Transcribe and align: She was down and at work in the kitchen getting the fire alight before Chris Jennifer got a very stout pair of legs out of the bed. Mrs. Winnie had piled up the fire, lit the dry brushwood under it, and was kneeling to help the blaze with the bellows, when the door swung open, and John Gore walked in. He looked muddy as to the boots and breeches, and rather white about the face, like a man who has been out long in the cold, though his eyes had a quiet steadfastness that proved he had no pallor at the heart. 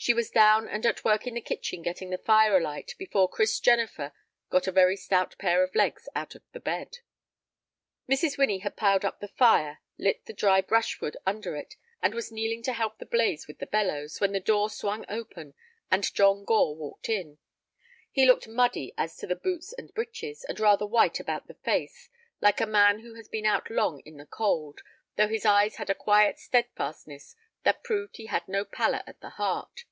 She 0.00 0.14
was 0.14 0.30
down 0.30 0.68
and 0.68 0.86
at 0.86 1.02
work 1.04 1.26
in 1.26 1.34
the 1.34 1.40
kitchen 1.40 1.82
getting 1.82 2.10
the 2.10 2.18
fire 2.18 2.56
alight 2.56 2.94
before 3.00 3.28
Chris 3.28 3.58
Jennifer 3.58 4.12
got 4.48 4.68
a 4.68 4.72
very 4.72 4.94
stout 4.94 5.36
pair 5.38 5.64
of 5.64 5.74
legs 5.74 6.08
out 6.14 6.36
of 6.36 6.42
the 6.52 6.60
bed. 6.60 6.98
Mrs. 8.08 8.38
Winnie 8.38 8.60
had 8.60 8.76
piled 8.76 9.04
up 9.04 9.18
the 9.18 9.26
fire, 9.26 9.80
lit 9.98 10.24
the 10.26 10.32
dry 10.32 10.60
brushwood 10.60 11.16
under 11.26 11.56
it, 11.56 11.74
and 12.00 12.14
was 12.14 12.30
kneeling 12.30 12.62
to 12.62 12.74
help 12.74 12.98
the 12.98 13.06
blaze 13.06 13.48
with 13.48 13.58
the 13.58 13.66
bellows, 13.66 14.20
when 14.20 14.30
the 14.30 14.38
door 14.38 14.70
swung 14.70 15.04
open, 15.08 15.54
and 15.90 16.14
John 16.14 16.44
Gore 16.44 16.76
walked 16.76 17.08
in. 17.08 17.38
He 18.12 18.24
looked 18.24 18.46
muddy 18.46 18.94
as 18.96 19.16
to 19.16 19.26
the 19.26 19.34
boots 19.34 19.72
and 19.72 19.92
breeches, 19.94 20.44
and 20.44 20.60
rather 20.60 20.86
white 20.86 21.18
about 21.18 21.48
the 21.48 21.54
face, 21.54 22.08
like 22.40 22.60
a 22.60 22.66
man 22.66 23.00
who 23.00 23.14
has 23.14 23.26
been 23.26 23.46
out 23.46 23.68
long 23.68 23.98
in 24.06 24.16
the 24.16 24.26
cold, 24.26 24.80
though 25.16 25.28
his 25.28 25.44
eyes 25.44 25.74
had 25.74 25.90
a 25.90 25.94
quiet 25.94 26.38
steadfastness 26.38 27.34
that 27.64 27.82
proved 27.82 28.16
he 28.16 28.26
had 28.26 28.46
no 28.46 28.64
pallor 28.64 29.02
at 29.04 29.20
the 29.20 29.30
heart. 29.30 29.84